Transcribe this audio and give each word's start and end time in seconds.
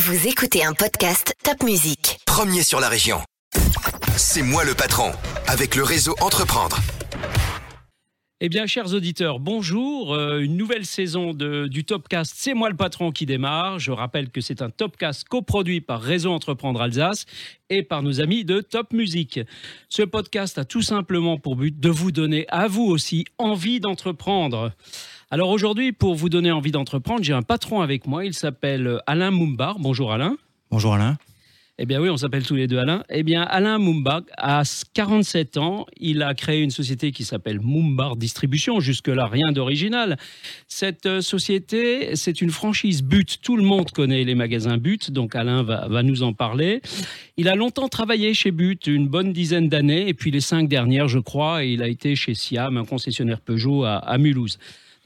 Vous 0.00 0.28
écoutez 0.28 0.64
un 0.64 0.74
podcast 0.74 1.34
Top 1.42 1.64
Music. 1.64 2.20
Premier 2.24 2.62
sur 2.62 2.78
la 2.78 2.88
région. 2.88 3.18
C'est 4.16 4.42
moi 4.42 4.64
le 4.64 4.74
patron, 4.74 5.10
avec 5.48 5.74
le 5.74 5.82
réseau 5.82 6.14
Entreprendre. 6.20 6.78
Eh 8.40 8.48
bien, 8.48 8.66
chers 8.66 8.94
auditeurs, 8.94 9.40
bonjour. 9.40 10.14
Euh, 10.14 10.38
une 10.38 10.56
nouvelle 10.56 10.86
saison 10.86 11.34
de, 11.34 11.66
du 11.66 11.82
Topcast 11.84 12.32
C'est 12.36 12.54
moi 12.54 12.70
le 12.70 12.76
patron 12.76 13.10
qui 13.10 13.26
démarre. 13.26 13.80
Je 13.80 13.90
rappelle 13.90 14.30
que 14.30 14.40
c'est 14.40 14.62
un 14.62 14.70
Topcast 14.70 15.24
coproduit 15.24 15.80
par 15.80 16.00
Réseau 16.00 16.30
Entreprendre 16.30 16.80
Alsace 16.80 17.26
et 17.68 17.82
par 17.82 18.04
nos 18.04 18.20
amis 18.20 18.44
de 18.44 18.60
Top 18.60 18.92
Music. 18.92 19.40
Ce 19.88 20.02
podcast 20.02 20.58
a 20.58 20.64
tout 20.64 20.82
simplement 20.82 21.38
pour 21.38 21.56
but 21.56 21.80
de 21.80 21.88
vous 21.88 22.12
donner 22.12 22.46
à 22.50 22.68
vous 22.68 22.84
aussi 22.84 23.24
envie 23.36 23.80
d'entreprendre. 23.80 24.70
Alors 25.30 25.50
aujourd'hui, 25.50 25.92
pour 25.92 26.14
vous 26.14 26.30
donner 26.30 26.50
envie 26.50 26.70
d'entreprendre, 26.70 27.22
j'ai 27.22 27.34
un 27.34 27.42
patron 27.42 27.82
avec 27.82 28.06
moi. 28.06 28.24
Il 28.24 28.32
s'appelle 28.32 29.02
Alain 29.06 29.30
Moumbar. 29.30 29.78
Bonjour 29.78 30.10
Alain. 30.10 30.38
Bonjour 30.70 30.94
Alain. 30.94 31.18
Eh 31.76 31.84
bien 31.84 32.00
oui, 32.00 32.08
on 32.08 32.16
s'appelle 32.16 32.46
tous 32.46 32.54
les 32.54 32.66
deux 32.66 32.78
Alain. 32.78 33.04
Eh 33.10 33.22
bien 33.22 33.42
Alain 33.42 33.78
Moumbar 33.78 34.22
a 34.38 34.62
47 34.94 35.58
ans. 35.58 35.84
Il 36.00 36.22
a 36.22 36.32
créé 36.32 36.62
une 36.62 36.70
société 36.70 37.12
qui 37.12 37.24
s'appelle 37.24 37.60
Moumbar 37.60 38.16
Distribution. 38.16 38.80
Jusque-là, 38.80 39.26
rien 39.26 39.52
d'original. 39.52 40.16
Cette 40.66 41.04
euh, 41.04 41.20
société, 41.20 42.16
c'est 42.16 42.40
une 42.40 42.50
franchise 42.50 43.02
But. 43.02 43.38
Tout 43.42 43.58
le 43.58 43.64
monde 43.64 43.90
connaît 43.90 44.24
les 44.24 44.34
magasins 44.34 44.78
But, 44.78 45.10
donc 45.10 45.36
Alain 45.36 45.62
va, 45.62 45.88
va 45.88 46.02
nous 46.02 46.22
en 46.22 46.32
parler. 46.32 46.80
Il 47.36 47.48
a 47.48 47.54
longtemps 47.54 47.90
travaillé 47.90 48.32
chez 48.32 48.50
But, 48.50 48.86
une 48.86 49.08
bonne 49.08 49.34
dizaine 49.34 49.68
d'années, 49.68 50.08
et 50.08 50.14
puis 50.14 50.30
les 50.30 50.40
cinq 50.40 50.70
dernières, 50.70 51.08
je 51.08 51.18
crois, 51.18 51.64
il 51.64 51.82
a 51.82 51.88
été 51.88 52.16
chez 52.16 52.32
Siam, 52.32 52.78
un 52.78 52.86
concessionnaire 52.86 53.42
Peugeot 53.42 53.84
à, 53.84 53.96
à 53.96 54.16
Mulhouse. 54.16 54.58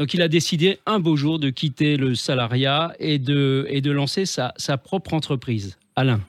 Donc 0.02 0.14
il 0.14 0.22
a 0.22 0.26
décidé 0.26 0.80
un 0.84 0.98
beau 0.98 1.14
jour 1.14 1.38
de 1.38 1.48
quitter 1.48 1.96
le 1.96 2.16
salariat 2.16 2.92
et 2.98 3.20
de, 3.20 3.68
et 3.70 3.80
de 3.80 3.92
lancer 3.92 4.26
sa, 4.26 4.52
sa 4.56 4.76
propre 4.76 5.14
entreprise. 5.14 5.78
Alain. 5.94 6.20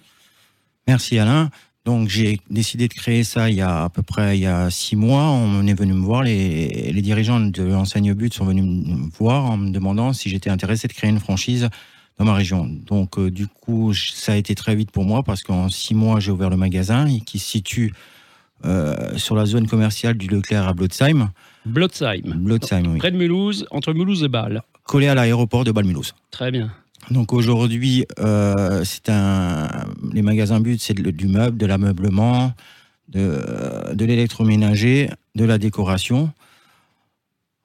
Merci 0.88 1.18
Alain. 1.18 1.49
Donc 1.84 2.08
j'ai 2.08 2.40
décidé 2.51 2.88
de 2.88 2.94
créer 2.94 3.24
ça 3.24 3.49
il 3.49 3.55
y 3.55 3.62
a 3.62 3.85
à 3.85 3.90
peu 3.90 4.04
près 4.04 4.38
il 4.38 4.41
y 4.41 4.46
a 4.46 4.70
six 4.70 4.96
mois. 4.96 5.24
On 5.24 5.66
est 5.66 5.74
venu 5.74 5.94
me 5.94 6.05
voir, 6.05 6.21
les, 6.21 6.68
les 6.68 7.01
dirigeants 7.01 7.40
de 7.40 7.63
l'enseigne 7.63 8.13
But 8.13 8.32
sont 8.35 8.46
venus 8.46 8.63
me 8.63 9.10
voir 9.18 9.46
en 9.46 9.57
me 9.57 9.71
demandant 9.71 10.13
si 10.13 10.29
j'étais 10.29 10.51
intéressé 10.51 10.88
de 10.88 10.94
créer 10.94 11.10
une 11.10 11.20
franchise 11.20 11.68
dans 12.20 12.26
ma 12.26 12.35
région. 12.35 12.68
Donc 12.68 13.18
euh, 13.18 13.32
du 13.32 13.48
coup 13.48 13.96
ça 13.96 14.34
a 14.34 14.35
été 14.35 14.54
très 14.54 14.76
vite 14.76 14.91
pour 14.91 15.04
moi 15.04 15.24
parce 15.24 15.41
qu'en 15.41 15.70
six 15.70 15.96
mois 15.96 16.20
j'ai 16.20 16.29
ouvert 16.29 16.51
le 16.51 16.57
magasin 16.57 17.07
qui 17.26 17.40
se 17.40 17.49
situe 17.49 17.91
euh, 18.66 19.18
sur 19.18 19.36
la 19.36 19.46
zone 19.46 19.68
commerciale 19.68 20.16
du 20.16 20.28
Leclerc 20.28 20.68
à 20.68 20.74
Blotzheim. 20.74 21.32
Blotzheim. 21.66 22.22
Blotzheim, 22.36 22.84
oui. 22.88 22.98
Près 22.98 23.12
de 23.12 23.18
Mulhouse, 23.18 23.66
entre 23.72 23.94
Mulhouse 23.94 24.24
et 24.24 24.28
Bâle. 24.28 24.62
Collé 24.86 25.08
à 25.08 25.16
l'aéroport 25.16 25.64
de 25.64 25.72
Bâle-Mulhouse. 25.72 26.14
Très 26.32 26.52
bien. 26.52 26.72
Donc 27.12 27.34
aujourd'hui, 27.34 28.06
euh, 28.20 28.84
c'est 28.86 29.10
un, 29.10 29.68
les 30.14 30.22
magasins 30.22 30.60
but, 30.60 30.82
c'est 30.82 30.94
du 30.94 31.28
meuble, 31.28 31.58
de 31.58 31.66
l'ameublement, 31.66 32.54
de, 33.10 33.94
de 33.94 34.06
l'électroménager, 34.06 35.10
de 35.36 35.46
la 35.46 35.58
décoration. 35.58 36.32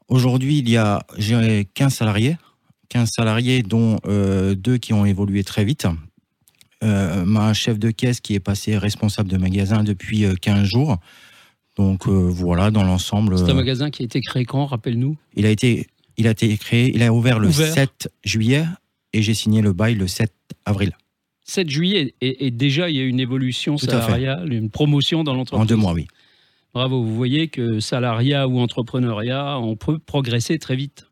Aujourd'hui, 0.08 0.58
il 0.58 0.68
y 0.68 0.76
a 0.76 1.02
j'ai 1.16 1.68
15 1.74 1.94
salariés, 1.94 2.36
15 2.88 3.10
salariés 3.10 3.62
dont 3.62 3.98
euh, 4.06 4.54
deux 4.54 4.78
qui 4.78 4.92
ont 4.92 5.04
évolué 5.04 5.44
très 5.44 5.64
vite. 5.64 5.86
Euh, 6.84 7.24
ma 7.24 7.54
chef 7.54 7.78
de 7.78 7.90
caisse 7.90 8.20
qui 8.20 8.34
est 8.34 8.40
passée 8.40 8.78
responsable 8.78 9.28
de 9.28 9.36
magasin 9.36 9.82
depuis 9.82 10.24
euh, 10.24 10.34
15 10.40 10.64
jours. 10.64 10.98
Donc 11.76 12.06
euh, 12.06 12.10
voilà, 12.10 12.70
dans 12.70 12.84
l'ensemble, 12.84 13.38
C'est 13.38 13.44
un 13.44 13.50
euh, 13.50 13.54
magasin 13.54 13.90
qui 13.90 14.02
a 14.02 14.04
été 14.04 14.20
créé 14.20 14.44
quand, 14.44 14.66
rappelle-nous? 14.66 15.16
il 15.34 15.46
a 15.46 15.50
été, 15.50 15.86
il 16.16 16.26
a 16.26 16.32
été 16.32 16.56
créé, 16.56 16.92
il 16.94 17.02
a 17.02 17.12
ouvert 17.12 17.38
le 17.38 17.48
Ouvert. 17.48 17.72
7 17.72 18.10
juillet 18.24 18.64
et 19.12 19.22
j'ai 19.22 19.34
signé 19.34 19.62
le 19.62 19.72
bail 19.72 19.94
le 19.94 20.06
7 20.06 20.32
avril. 20.64 20.92
7 21.44 21.70
juillet, 21.70 22.14
et, 22.20 22.46
et 22.46 22.50
déjà 22.50 22.90
il 22.90 22.96
y 22.96 23.00
a 23.00 23.04
une 23.04 23.20
évolution 23.20 23.76
Tout 23.76 23.86
salariale, 23.86 24.52
une 24.52 24.70
promotion 24.70 25.24
dans 25.24 25.34
l'entreprise. 25.34 25.62
En 25.62 25.66
deux 25.66 25.76
mois, 25.76 25.94
oui. 25.94 26.06
Bravo, 26.74 27.02
vous 27.02 27.16
voyez 27.16 27.48
que 27.48 27.80
salariat 27.80 28.46
ou 28.46 28.60
entrepreneuriat, 28.60 29.58
on 29.58 29.74
peut 29.74 29.98
progresser 29.98 30.58
très 30.58 30.76
vite. 30.76 31.07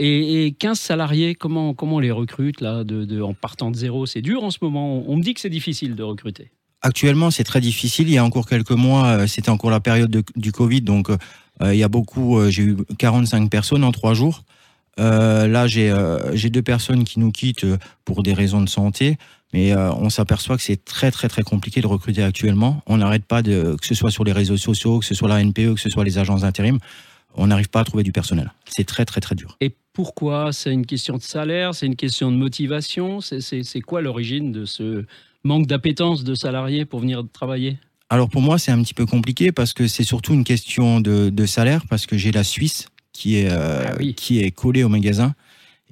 Et, 0.00 0.46
et 0.46 0.52
15 0.52 0.78
salariés, 0.78 1.34
comment, 1.34 1.74
comment 1.74 1.96
on 1.96 1.98
les 2.00 2.10
recrute 2.10 2.60
là, 2.60 2.84
de, 2.84 3.04
de- 3.04 3.20
en 3.20 3.34
partant 3.34 3.70
de 3.70 3.76
zéro? 3.76 4.06
C'est 4.06 4.22
dur 4.22 4.42
en 4.42 4.50
ce 4.50 4.58
moment. 4.62 4.96
On, 4.96 5.12
on 5.12 5.16
me 5.16 5.22
dit 5.22 5.34
que 5.34 5.40
c'est 5.40 5.50
difficile 5.50 5.94
de 5.94 6.02
recruter. 6.02 6.50
Actuellement, 6.82 7.30
c'est 7.30 7.44
très 7.44 7.60
difficile. 7.60 8.08
Il 8.08 8.14
y 8.14 8.18
a 8.18 8.24
encore 8.24 8.46
quelques 8.48 8.70
mois, 8.70 9.06
euh, 9.08 9.26
c'était 9.26 9.50
encore 9.50 9.70
la 9.70 9.80
période 9.80 10.10
de- 10.10 10.24
du 10.36 10.50
Covid, 10.52 10.80
donc 10.80 11.10
euh, 11.10 11.16
il 11.74 11.78
y 11.78 11.82
a 11.82 11.88
beaucoup. 11.88 12.38
euh, 12.38 12.50
j'ai 12.50 12.62
eu 12.62 12.76
45 12.98 13.50
personnes 13.50 13.84
en 13.84 13.92
trois 13.92 14.14
jours. 14.14 14.42
Euh, 14.98 15.46
là, 15.46 15.66
j'ai 15.66 15.90
euh, 15.90 16.34
j'ai 16.34 16.48
deux 16.50 16.62
personnes 16.62 17.04
qui 17.04 17.20
nous 17.20 17.30
quittent 17.32 17.64
euh, 17.64 17.76
pour 18.04 18.22
des 18.22 18.32
raisons 18.34 18.60
de 18.62 18.68
santé, 18.68 19.18
mais 19.52 19.72
euh, 19.72 19.92
on 19.92 20.08
s'aperçoit 20.10 20.56
que 20.56 20.62
c'est 20.62 20.82
très 20.84 21.10
très 21.10 21.28
très 21.28 21.42
compliqué 21.42 21.80
de 21.82 21.86
recruter 21.86 22.22
actuellement. 22.22 22.82
On 22.86 22.96
n'arrête 22.96 23.24
pas 23.24 23.42
de, 23.42 23.76
que 23.80 23.86
ce 23.86 23.94
soit 23.94 24.10
sur 24.10 24.24
les 24.24 24.32
réseaux 24.32 24.56
sociaux, 24.56 24.98
que 25.00 25.04
ce 25.06 25.14
soit 25.14 25.28
la 25.28 25.40
NPE, 25.44 25.74
que 25.74 25.80
ce 25.80 25.90
soit 25.90 26.04
les 26.04 26.16
agences 26.18 26.40
d'intérim, 26.42 26.78
on 27.34 27.46
n'arrive 27.46 27.68
pas 27.68 27.80
à 27.80 27.84
trouver 27.84 28.02
du 28.02 28.12
personnel. 28.12 28.52
C'est 28.66 28.84
très 28.84 29.04
très 29.04 29.20
très 29.20 29.34
dur. 29.34 29.56
Et 29.60 29.74
pourquoi? 29.92 30.52
C'est 30.52 30.72
une 30.72 30.86
question 30.86 31.16
de 31.16 31.22
salaire 31.22 31.74
C'est 31.74 31.86
une 31.86 31.96
question 31.96 32.30
de 32.30 32.36
motivation 32.36 33.20
C'est- 33.20 33.80
quoi 33.82 34.00
l'origine 34.02 34.52
de 34.52 34.64
ce 34.64 35.04
manque 35.44 35.66
d'appétence 35.66 36.24
de 36.24 36.34
salariés 36.34 36.84
pour 36.84 37.00
venir 37.00 37.22
travailler? 37.32 37.78
Alors 38.08 38.28
pour 38.28 38.42
moi, 38.42 38.58
c'est 38.58 38.72
un 38.72 38.82
petit 38.82 38.94
peu 38.94 39.06
compliqué 39.06 39.52
parce 39.52 39.72
que 39.72 39.86
c'est 39.86 40.02
surtout 40.04 40.34
une 40.34 40.44
question 40.44 41.00
de, 41.00 41.30
de 41.30 41.46
salaire 41.46 41.82
parce 41.88 42.06
que 42.06 42.16
j'ai 42.18 42.32
la 42.32 42.44
Suisse 42.44 42.88
qui 43.12 43.36
est, 43.36 43.50
euh, 43.50 43.84
Ah 43.88 43.94
oui. 43.98 44.14
qui 44.14 44.40
est 44.40 44.50
collée 44.50 44.82
au 44.84 44.88
magasin. 44.88 45.34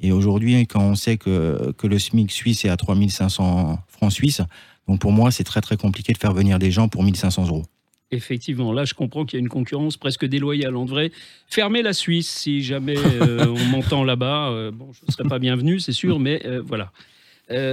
Et 0.01 0.13
aujourd'hui, 0.13 0.67
quand 0.67 0.81
on 0.83 0.95
sait 0.95 1.17
que, 1.17 1.73
que 1.77 1.87
le 1.87 1.99
SMIC 1.99 2.31
suisse 2.31 2.65
est 2.65 2.69
à 2.69 2.77
3500 2.77 3.79
francs 3.89 4.13
suisses, 4.13 4.43
donc 4.87 5.01
pour 5.01 5.13
moi, 5.13 5.31
c'est 5.33 5.45
très 5.45 5.61
très 5.61 5.77
compliqué 5.77 6.13
de 6.13 6.19
faire 6.19 6.33
venir 6.33 6.59
des 6.59 6.71
gens 6.71 6.89
pour 6.89 7.03
1500 7.03 7.47
euros. 7.49 7.65
Effectivement, 8.11 8.73
là 8.73 8.85
je 8.87 8.95
comprends 8.95 9.27
qu'il 9.27 9.39
y 9.39 9.41
a 9.41 9.43
une 9.43 9.51
concurrence 9.51 9.97
presque 9.99 10.25
déloyale. 10.25 10.77
On 10.77 10.87
devrait 10.87 11.13
fermer 11.47 11.83
la 11.83 11.93
Suisse 11.93 12.29
si 12.29 12.63
jamais 12.63 12.97
euh, 12.97 13.47
on 13.47 13.65
m'entend 13.71 14.03
là-bas. 14.03 14.49
Euh, 14.49 14.71
bon, 14.71 14.89
je 14.93 15.01
ne 15.07 15.13
serais 15.13 15.29
pas 15.29 15.39
bienvenu, 15.39 15.79
c'est 15.79 15.93
sûr, 15.93 16.19
mais 16.19 16.41
euh, 16.47 16.63
voilà. 16.65 16.91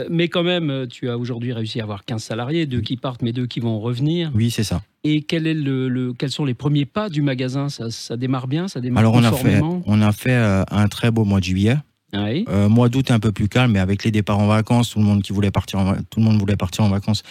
Mais 0.10 0.30
quand 0.30 0.44
même, 0.44 0.88
tu 0.90 1.10
as 1.10 1.18
aujourd'hui 1.18 1.52
réussi 1.52 1.82
à 1.82 1.84
avoir 1.84 2.06
15 2.06 2.24
salariés, 2.24 2.66
deux 2.66 2.80
qui 2.80 2.96
partent, 2.96 3.22
mais 3.22 3.34
deux 3.34 3.46
qui 3.46 3.60
vont 3.60 3.82
revenir. 3.82 4.32
Oui, 4.34 4.50
c'est 4.50 4.64
ça. 4.64 4.82
Et 5.04 5.22
quel 5.24 5.48
est 5.48 5.54
le, 5.54 5.90
le- 5.90 6.14
quels 6.14 6.32
sont 6.32 6.46
les 6.46 6.54
premiers 6.54 6.86
pas 6.86 7.10
du 7.10 7.22
magasin? 7.22 7.68
Ça, 7.68 7.92
ça 7.92 8.16
démarre 8.16 8.48
bien 8.48 8.70
Ça 8.70 8.80
démarre 8.80 9.02
Alors 9.02 9.14
on 9.16 9.24
a 9.26 9.34
fait, 9.34 9.60
on 9.86 10.02
a 10.02 10.12
fait 10.14 10.34
un 10.34 10.88
très 10.88 11.12
beau 11.12 11.26
mois 11.26 11.40
de 11.42 11.46
juillet. 11.46 11.76
Oui. 12.14 12.46
Mois 12.70 12.88
d'août 12.88 13.12
un 13.12 13.20
peu 13.20 13.34
plus 13.34 13.50
calme, 13.50 13.74
mais 13.74 13.80
avec 13.80 14.06
les 14.06 14.12
départs 14.12 14.40
en 14.40 14.48
vacances, 14.48 14.92
tout 14.92 15.00
le 15.00 15.06
monde 15.06 15.22
qui 15.22 15.34
voulait 15.34 15.52
partir, 15.52 15.80
en, 15.80 15.96
tout 15.96 16.20
le 16.20 16.24
monde 16.24 16.40
voulait 16.40 16.56
partir 16.56 16.86
en 16.86 16.90
vacances 16.90 17.24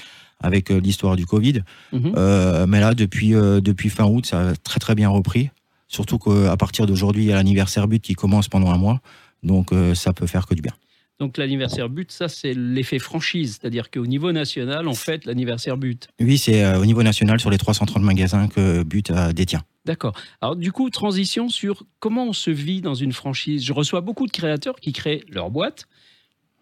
avec 0.44 0.70
euh, 0.70 0.78
l'histoire 0.78 1.16
du 1.16 1.26
Covid. 1.26 1.62
Mhm. 1.92 2.12
Euh, 2.16 2.66
mais 2.66 2.80
là, 2.80 2.94
depuis, 2.94 3.34
euh, 3.34 3.60
depuis 3.60 3.88
fin 3.88 4.04
août, 4.04 4.26
ça 4.26 4.50
a 4.50 4.54
très 4.54 4.78
très 4.78 4.94
bien 4.94 5.08
repris. 5.08 5.50
Surtout 5.88 6.18
qu'à 6.18 6.56
partir 6.56 6.86
d'aujourd'hui, 6.86 7.24
il 7.24 7.28
y 7.28 7.32
a 7.32 7.36
l'anniversaire 7.36 7.88
but 7.88 8.02
qui 8.02 8.14
commence 8.14 8.48
pendant 8.48 8.70
un 8.70 8.78
mois. 8.78 9.00
Donc 9.42 9.72
euh, 9.72 9.94
ça 9.94 10.12
peut 10.12 10.26
faire 10.26 10.46
que 10.46 10.54
du 10.54 10.62
bien. 10.62 10.72
Donc 11.20 11.38
l'anniversaire 11.38 11.88
but, 11.88 12.10
ça 12.10 12.28
c'est 12.28 12.54
l'effet 12.54 12.98
franchise, 12.98 13.58
c'est-à-dire 13.60 13.90
qu'au 13.90 14.06
niveau 14.06 14.32
national, 14.32 14.88
on 14.88 14.94
fête 14.94 15.26
l'anniversaire 15.26 15.76
but. 15.76 16.08
Oui, 16.20 16.38
c'est 16.38 16.64
euh, 16.64 16.80
au 16.80 16.86
niveau 16.86 17.04
national 17.04 17.38
sur 17.38 17.50
les 17.50 17.58
330 17.58 18.02
magasins 18.02 18.48
que 18.48 18.82
But 18.82 19.10
euh, 19.10 19.32
détient. 19.32 19.62
D'accord. 19.84 20.14
Alors 20.40 20.56
du 20.56 20.72
coup, 20.72 20.90
transition 20.90 21.48
sur 21.48 21.84
comment 22.00 22.24
on 22.24 22.32
se 22.32 22.50
vit 22.50 22.80
dans 22.80 22.94
une 22.94 23.12
franchise. 23.12 23.64
Je 23.64 23.72
reçois 23.72 24.00
beaucoup 24.00 24.26
de 24.26 24.32
créateurs 24.32 24.76
qui 24.76 24.92
créent 24.92 25.22
leur 25.28 25.50
boîte, 25.50 25.86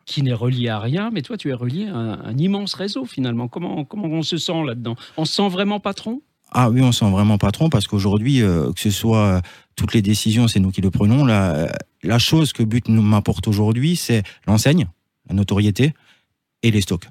qui 0.04 0.22
n'est 0.22 0.32
reliée 0.32 0.68
à 0.68 0.78
rien, 0.80 1.10
mais 1.12 1.22
toi 1.22 1.36
tu 1.36 1.48
es 1.50 1.52
relié 1.52 1.86
à 1.86 1.94
un, 1.96 2.24
un 2.24 2.36
immense 2.38 2.74
réseau 2.74 3.04
finalement. 3.04 3.48
Comment, 3.48 3.84
comment 3.84 4.06
on 4.08 4.22
se 4.22 4.36
sent 4.36 4.64
là-dedans? 4.66 4.96
On 5.16 5.24
se 5.24 5.32
sent 5.34 5.48
vraiment 5.48 5.80
patron? 5.80 6.22
Ah 6.50 6.68
oui, 6.70 6.82
on 6.82 6.92
sent 6.92 7.10
vraiment 7.10 7.38
patron 7.38 7.70
parce 7.70 7.86
qu'aujourd'hui, 7.86 8.42
euh, 8.42 8.72
que 8.72 8.80
ce 8.80 8.90
soit 8.90 9.26
euh, 9.26 9.40
toutes 9.74 9.94
les 9.94 10.02
décisions, 10.02 10.48
c'est 10.48 10.60
nous 10.60 10.70
qui 10.70 10.82
le 10.82 10.90
prenons. 10.90 11.24
La, 11.24 11.54
euh, 11.54 11.68
la 12.02 12.18
chose 12.18 12.52
que 12.52 12.62
But 12.62 12.88
nous 12.88 13.00
m'apporte 13.00 13.48
aujourd'hui, 13.48 13.96
c'est 13.96 14.22
l'enseigne, 14.46 14.86
la 15.30 15.34
notoriété 15.34 15.94
et 16.62 16.70
les 16.70 16.82
stocks. 16.82 17.06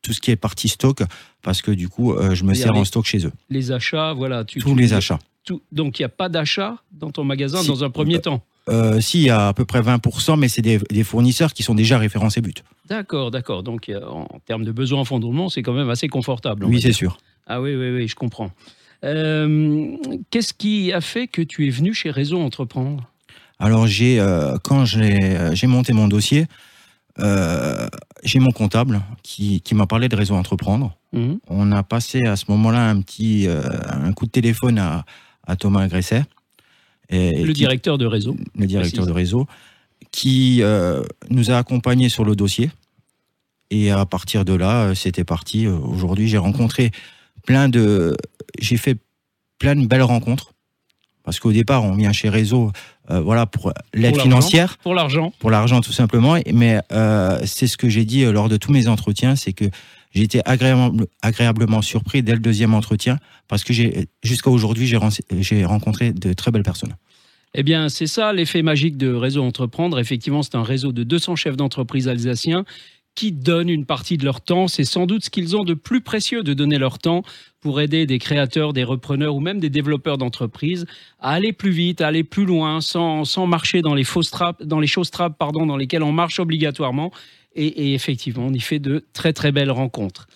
Tout 0.00 0.14
ce 0.14 0.20
qui 0.20 0.30
est 0.30 0.36
partie 0.36 0.68
stock, 0.68 1.02
parce 1.42 1.60
que 1.60 1.70
du 1.70 1.88
coup, 1.90 2.14
je 2.32 2.44
me 2.44 2.54
sers 2.54 2.74
en 2.74 2.84
stock 2.84 3.04
chez 3.04 3.26
eux. 3.26 3.32
Les 3.50 3.72
achats, 3.72 4.14
voilà. 4.14 4.44
Tu, 4.44 4.58
Tous 4.60 4.70
tu- 4.70 4.76
les 4.80 4.94
achats. 4.94 5.18
tout- 5.44 5.60
donc 5.70 5.98
il 5.98 6.02
n'y 6.02 6.06
a 6.06 6.08
pas 6.08 6.28
d'achat 6.30 6.76
dans 6.92 7.10
ton 7.10 7.24
magasin 7.24 7.60
Si. 7.60 7.68
dans 7.68 7.84
un 7.84 7.90
premier 7.90 8.20
temps. 8.20 8.42
Euh, 8.68 9.00
si, 9.00 9.20
il 9.20 9.24
y 9.26 9.30
a 9.30 9.48
à 9.48 9.52
peu 9.54 9.64
près 9.64 9.80
20%, 9.80 10.38
mais 10.38 10.48
c'est 10.48 10.62
des, 10.62 10.78
des 10.90 11.04
fournisseurs 11.04 11.52
qui 11.52 11.62
sont 11.62 11.74
déjà 11.74 11.98
référencés 11.98 12.40
But. 12.40 12.62
D'accord, 12.88 13.30
d'accord. 13.30 13.62
Donc 13.62 13.90
en 13.90 14.40
termes 14.46 14.64
de 14.64 14.72
besoins 14.72 15.00
en 15.00 15.04
fond 15.04 15.18
de 15.18 15.24
roulement, 15.24 15.48
c'est 15.48 15.62
quand 15.62 15.72
même 15.72 15.90
assez 15.90 16.08
confortable. 16.08 16.64
on 16.64 16.68
Oui, 16.68 16.80
c'est 16.80 16.92
sûr. 16.92 17.18
Ah 17.46 17.60
oui, 17.60 17.74
oui, 17.74 17.90
oui, 17.90 18.08
je 18.08 18.14
comprends. 18.14 18.50
Euh, 19.04 19.96
Qu'est-ce 20.30 20.52
qui 20.52 20.92
a 20.92 21.00
fait 21.00 21.26
que 21.28 21.42
tu 21.42 21.66
es 21.66 21.70
venu 21.70 21.94
chez 21.94 22.10
Réseau 22.10 22.40
Entreprendre? 22.40 23.08
Alors, 23.58 23.86
j'ai, 23.86 24.20
euh, 24.20 24.56
quand 24.62 24.84
j'ai, 24.84 25.36
euh, 25.36 25.54
j'ai 25.54 25.66
monté 25.66 25.92
mon 25.92 26.08
dossier, 26.08 26.46
euh, 27.18 27.88
j'ai 28.22 28.38
mon 28.38 28.50
comptable 28.50 29.00
qui, 29.22 29.60
qui 29.60 29.74
m'a 29.74 29.86
parlé 29.86 30.08
de 30.08 30.14
réseau 30.14 30.34
entreprendre. 30.34 30.96
Mhm. 31.12 31.40
On 31.48 31.72
a 31.72 31.82
passé 31.82 32.24
à 32.26 32.36
ce 32.36 32.44
moment-là 32.48 32.88
un 32.88 33.00
petit 33.00 33.48
un 33.48 34.12
coup 34.12 34.26
de 34.26 34.30
téléphone 34.30 34.78
à, 34.78 35.04
à 35.46 35.56
Thomas 35.56 35.88
Gresset, 35.88 36.22
et 37.10 37.42
Le 37.42 37.52
directeur 37.52 37.98
de 37.98 38.06
réseau. 38.06 38.36
le 38.56 38.66
directeur 38.66 39.04
précise. 39.04 39.08
de 39.08 39.12
réseau, 39.12 39.46
qui 40.12 40.58
euh, 40.62 41.02
nous 41.30 41.50
a 41.50 41.56
accompagnés 41.58 42.08
sur 42.08 42.24
le 42.24 42.34
dossier. 42.36 42.70
Et 43.70 43.90
à 43.90 44.04
partir 44.06 44.44
de 44.44 44.54
là, 44.54 44.84
euh, 44.84 44.94
c'était 44.94 45.24
parti. 45.24 45.66
Euh, 45.66 45.76
Aujourd'hui, 45.78 46.28
j'ai 46.28 46.38
rencontré 46.38 46.90
plein 47.46 47.68
de. 47.68 48.16
J'ai 48.58 48.76
fait 48.76 48.96
plein 49.58 49.76
de 49.76 49.86
belles 49.86 50.02
rencontres. 50.02 50.52
Parce 51.24 51.40
qu'au 51.40 51.52
départ, 51.52 51.84
on 51.84 51.94
vient 51.94 52.12
chez 52.12 52.30
Réseau 52.30 52.72
euh, 53.10 53.20
voilà, 53.20 53.44
pour 53.44 53.70
l'aide 53.92 54.18
financière, 54.18 54.78
Pour 54.78 54.94
l'argent. 54.94 55.30
pour 55.38 55.50
l'argent 55.50 55.82
tout 55.82 55.92
simplement. 55.92 56.38
Mais 56.54 56.80
euh, 56.92 57.38
c'est 57.44 57.66
ce 57.66 57.76
que 57.76 57.90
j'ai 57.90 58.06
dit 58.06 58.24
lors 58.24 58.48
de 58.48 58.56
tous 58.56 58.72
mes 58.72 58.88
entretiens, 58.88 59.36
c'est 59.36 59.52
que 59.52 59.66
j'ai 60.18 60.24
été 60.24 60.40
agréable- 60.44 61.06
agréablement 61.22 61.80
surpris 61.80 62.24
dès 62.24 62.32
le 62.32 62.40
deuxième 62.40 62.74
entretien, 62.74 63.18
parce 63.46 63.62
que 63.62 63.72
jusqu'à 64.24 64.50
aujourd'hui, 64.50 64.86
j'ai 64.88 65.64
rencontré 65.64 66.12
de 66.12 66.32
très 66.32 66.50
belles 66.50 66.64
personnes. 66.64 66.96
Eh 67.54 67.62
bien, 67.62 67.88
c'est 67.88 68.08
ça 68.08 68.32
l'effet 68.32 68.62
magique 68.62 68.96
de 68.96 69.12
Réseau 69.14 69.42
Entreprendre. 69.44 69.98
Effectivement, 70.00 70.42
c'est 70.42 70.56
un 70.56 70.64
réseau 70.64 70.90
de 70.90 71.04
200 71.04 71.36
chefs 71.36 71.56
d'entreprise 71.56 72.08
alsaciens 72.08 72.64
qui 73.14 73.30
donnent 73.32 73.68
une 73.68 73.86
partie 73.86 74.16
de 74.16 74.24
leur 74.24 74.40
temps. 74.40 74.66
C'est 74.68 74.84
sans 74.84 75.06
doute 75.06 75.24
ce 75.24 75.30
qu'ils 75.30 75.56
ont 75.56 75.64
de 75.64 75.74
plus 75.74 76.00
précieux 76.00 76.42
de 76.42 76.52
donner 76.52 76.78
leur 76.78 76.98
temps 76.98 77.22
pour 77.60 77.80
aider 77.80 78.04
des 78.06 78.18
créateurs, 78.18 78.72
des 78.72 78.84
repreneurs 78.84 79.34
ou 79.36 79.40
même 79.40 79.60
des 79.60 79.70
développeurs 79.70 80.18
d'entreprises 80.18 80.84
à 81.20 81.30
aller 81.30 81.52
plus 81.52 81.70
vite, 81.70 82.00
à 82.00 82.08
aller 82.08 82.24
plus 82.24 82.44
loin, 82.44 82.80
sans, 82.80 83.24
sans 83.24 83.46
marcher 83.46 83.82
dans 83.82 83.94
les 83.94 84.04
fausses 84.04 84.30
trappes, 84.30 84.62
dans 84.64 84.80
les 84.80 84.86
choses 84.88 85.10
trappes, 85.10 85.38
pardon, 85.38 85.64
dans 85.64 85.76
lesquelles 85.76 86.02
on 86.02 86.12
marche 86.12 86.38
obligatoirement. 86.40 87.12
Et, 87.54 87.66
et 87.66 87.94
effectivement, 87.94 88.46
on 88.46 88.52
y 88.52 88.60
fait 88.60 88.78
de 88.78 89.04
très 89.12 89.32
très 89.32 89.52
belles 89.52 89.70
rencontres. 89.70 90.26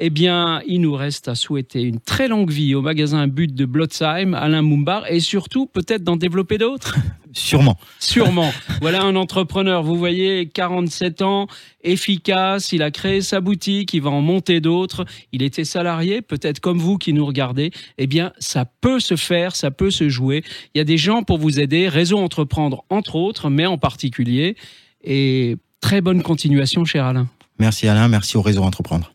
Eh 0.00 0.10
bien, 0.10 0.62
il 0.64 0.80
nous 0.80 0.94
reste 0.94 1.26
à 1.26 1.34
souhaiter 1.34 1.82
une 1.82 1.98
très 1.98 2.28
longue 2.28 2.52
vie 2.52 2.76
au 2.76 2.82
magasin 2.82 3.26
But 3.26 3.52
de 3.52 3.64
Blotzheim, 3.64 4.32
Alain 4.32 4.62
Moumbar, 4.62 5.10
et 5.10 5.18
surtout 5.18 5.66
peut-être 5.66 6.04
d'en 6.04 6.14
développer 6.14 6.56
d'autres? 6.56 6.96
Sûrement. 7.32 7.76
Sûrement. 7.98 8.52
voilà 8.80 9.02
un 9.02 9.16
entrepreneur, 9.16 9.82
vous 9.82 9.96
voyez, 9.96 10.48
47 10.48 11.22
ans, 11.22 11.48
efficace, 11.82 12.70
il 12.70 12.82
a 12.82 12.92
créé 12.92 13.22
sa 13.22 13.40
boutique, 13.40 13.92
il 13.92 14.00
va 14.00 14.10
en 14.10 14.20
monter 14.20 14.60
d'autres, 14.60 15.04
il 15.32 15.42
était 15.42 15.64
salarié, 15.64 16.22
peut-être 16.22 16.60
comme 16.60 16.78
vous 16.78 16.96
qui 16.96 17.12
nous 17.12 17.26
regardez, 17.26 17.72
eh 17.98 18.06
bien, 18.06 18.32
ça 18.38 18.66
peut 18.66 19.00
se 19.00 19.16
faire, 19.16 19.56
ça 19.56 19.72
peut 19.72 19.90
se 19.90 20.08
jouer. 20.08 20.44
Il 20.74 20.78
y 20.78 20.80
a 20.80 20.84
des 20.84 20.96
gens 20.96 21.24
pour 21.24 21.38
vous 21.38 21.58
aider, 21.58 21.88
Réseau 21.88 22.18
Entreprendre 22.18 22.84
entre 22.88 23.16
autres, 23.16 23.50
mais 23.50 23.66
en 23.66 23.78
particulier. 23.78 24.56
Et 25.02 25.56
très 25.80 26.00
bonne 26.00 26.22
continuation, 26.22 26.84
cher 26.84 27.04
Alain. 27.06 27.28
Merci 27.58 27.88
Alain, 27.88 28.08
merci 28.08 28.36
au 28.36 28.42
réseau 28.42 28.62
Entreprendre. 28.62 29.12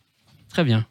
Très 0.49 0.63
bien. 0.63 0.85